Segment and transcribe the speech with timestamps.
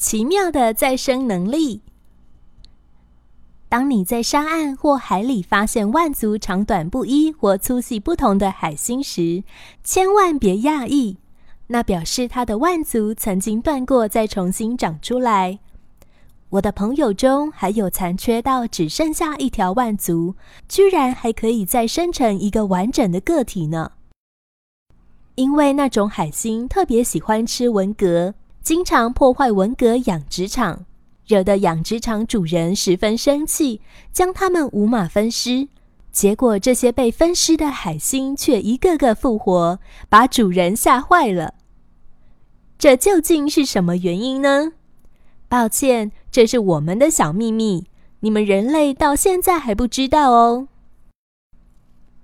[0.00, 1.82] 奇妙的再生能力。
[3.68, 9.44] 当你在沙岸或海里发现万族长短不一或粗细不同的海星时，
[9.84, 11.18] 千万别讶异，
[11.66, 15.58] 那表示它的万族曾经断过，再重新长出来。
[16.48, 20.34] 我的朋友中还有残缺到只剩下一条腕族，
[20.66, 23.92] 居然还可以再生成一个完整的个体呢。
[25.34, 28.34] 因为那种海星特别喜欢吃文蛤。
[28.62, 30.84] 经常破坏文革养殖场，
[31.26, 33.80] 惹得养殖场主人十分生气，
[34.12, 35.68] 将它们五马分尸。
[36.12, 41.54] 结果，这些被分尸的海星却一个个复活，把主人吓坏了。
[42.78, 44.72] 这究竟是什么原因呢？
[45.48, 47.86] 抱歉，这是我们的小秘密，
[48.20, 50.68] 你们人类到现在还不知道哦。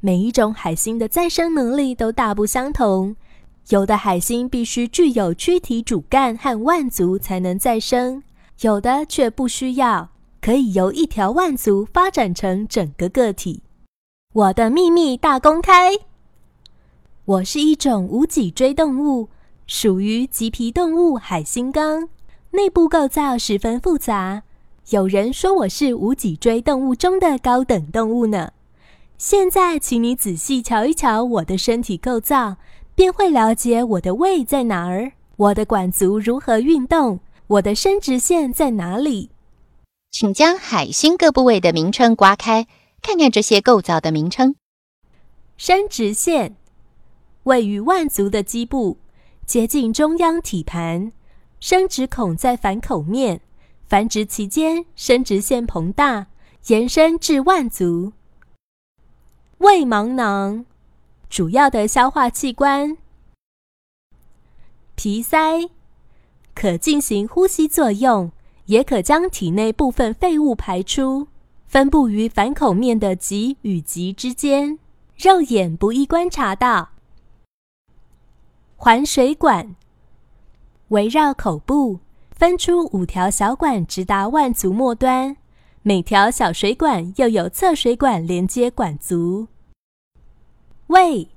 [0.00, 3.16] 每一种海星的再生能力都大不相同。
[3.68, 8.22] 有的海星必须具有躯体主干和腕足才能再生，
[8.60, 10.08] 有的却不需要，
[10.40, 13.62] 可以由一条腕足发展成整个个体。
[14.32, 15.92] 我的秘密大公开！
[17.26, 19.28] 我是一种无脊椎动物，
[19.66, 22.08] 属于棘皮动物海星纲，
[22.52, 24.44] 内部构造十分复杂。
[24.88, 28.52] 有人说我是无脊椎动物中的高等动物呢。
[29.18, 32.56] 现在，请你仔细瞧一瞧我的身体构造。
[32.98, 39.30] 便会了解我的胃在哪儿，我的管足如何运动，我的生殖腺在哪里。
[40.10, 42.66] 请将海星各部位的名称刮开，
[43.00, 44.56] 看看这些构造的名称。
[45.56, 46.56] 生殖腺
[47.44, 48.96] 位于腕足的基部，
[49.46, 51.12] 接近中央体盘，
[51.60, 53.40] 生殖孔在反口面，
[53.86, 56.26] 繁殖期间生殖腺膨大，
[56.66, 58.12] 延伸至腕足。
[59.58, 60.64] 胃盲囊。
[61.28, 62.96] 主要的消化器官，
[64.94, 65.68] 皮鳃
[66.54, 68.32] 可进行呼吸作用，
[68.64, 71.28] 也可将体内部分废物排出。
[71.66, 74.78] 分布于反口面的棘与棘之间，
[75.16, 76.88] 肉眼不易观察到。
[78.76, 79.76] 环水管
[80.88, 82.00] 围绕口部
[82.30, 85.36] 分出五条小管，直达腕足末端。
[85.82, 89.48] 每条小水管又有侧水管连接管足。
[90.88, 91.28] 胃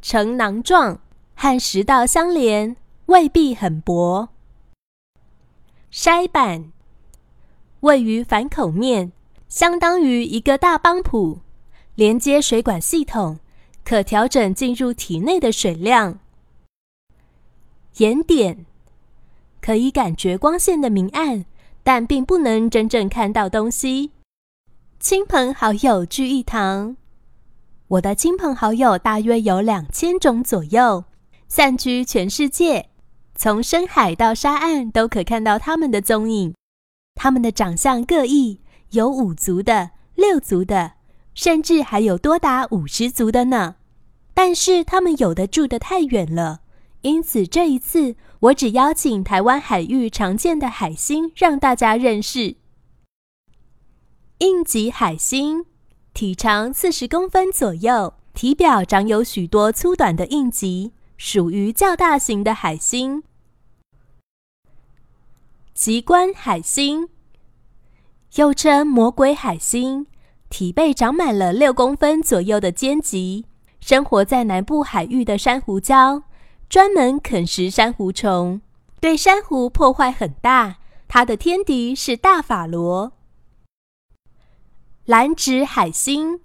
[0.00, 1.00] 呈囊状，
[1.34, 4.28] 和食道相连，胃壁很薄。
[5.90, 6.72] 筛板
[7.80, 9.10] 位于反口面，
[9.48, 11.40] 相当于一个大帮浦，
[11.96, 13.40] 连接水管系统，
[13.84, 16.20] 可调整进入体内的水量。
[17.96, 18.64] 眼点
[19.60, 21.44] 可以感觉光线的明暗，
[21.82, 24.12] 但并不能真正看到东西。
[25.00, 26.96] 亲朋好友聚一堂。
[27.94, 31.04] 我的亲朋好友大约有两千种左右，
[31.46, 32.88] 散居全世界，
[33.36, 36.54] 从深海到沙岸都可看到他们的踪影。
[37.14, 38.60] 他们的长相各异，
[38.90, 40.94] 有五足的、六足的，
[41.34, 43.76] 甚至还有多达五十足的呢。
[44.32, 46.62] 但是他们有的住得太远了，
[47.02, 52.56] 因此这一次我只邀请台湾海域常见的海星让大家认识——
[54.38, 55.66] 应急海星。
[56.14, 63.24] 体长四十公分左右，体表长有许多粗短的印棘，属于较大型的海星。
[65.74, 67.08] 极冠海星
[68.36, 70.06] 又称魔鬼海星，
[70.48, 73.46] 体背长满了六公分左右的尖棘，
[73.80, 76.22] 生活在南部海域的珊瑚礁，
[76.68, 78.60] 专门啃食珊瑚虫，
[79.00, 80.76] 对珊瑚破坏很大。
[81.08, 83.14] 它的天敌是大法螺。
[85.06, 86.40] 蓝指海星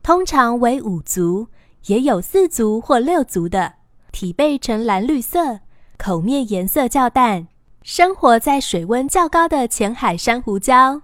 [0.00, 1.48] 通常为五足，
[1.86, 3.74] 也有四足或六足的，
[4.12, 5.58] 体背呈蓝绿色，
[5.98, 7.48] 口面颜色较淡，
[7.82, 11.02] 生活在水温较高的浅海珊瑚礁。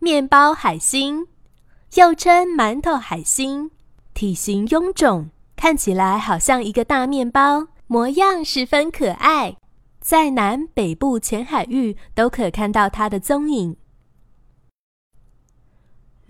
[0.00, 1.28] 面包海星
[1.94, 3.70] 又称馒头海星，
[4.12, 9.56] 体型臃肿，看起来好像一个大面包，模样十分可爱，
[10.00, 13.76] 在南北部浅海域都可看到它的踪影。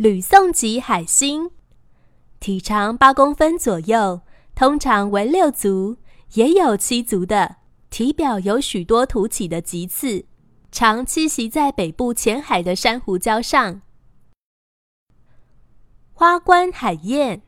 [0.00, 1.50] 吕宋级海星，
[2.38, 4.22] 体长八公分左右，
[4.54, 5.98] 通常为六足，
[6.32, 7.56] 也有七足的，
[7.90, 10.24] 体表有许多凸起的棘刺，
[10.72, 13.82] 常栖息在北部浅海的珊瑚礁上。
[16.14, 17.42] 花冠海燕，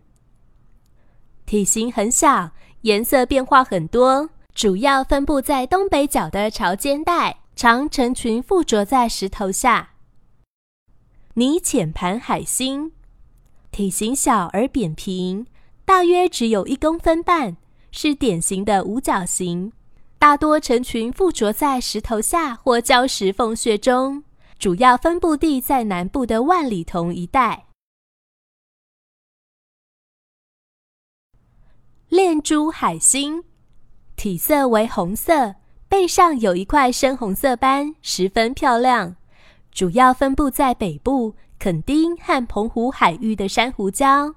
[1.46, 2.50] 体型很小，
[2.82, 9.91] 颜色变化很多，主要分布在东北角的潮间带，常成群附着在石头下。
[11.34, 12.92] 泥浅盘海星，
[13.70, 15.46] 体型小而扁平，
[15.86, 17.56] 大约只有一公分半，
[17.90, 19.72] 是典型的五角形，
[20.18, 24.24] 大多成群附着在石头下或礁石缝穴中，
[24.58, 27.64] 主要分布地在南部的万里桐一带。
[32.10, 33.42] 链珠海星，
[34.16, 35.54] 体色为红色，
[35.88, 39.16] 背上有一块深红色斑，十分漂亮。
[39.72, 44.34] 主要分布在北部垦丁和澎湖海域的珊瑚礁。